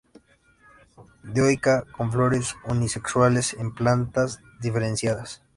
[1.21, 5.43] Dioica, con flores unisexuales en plantas diferenciadas.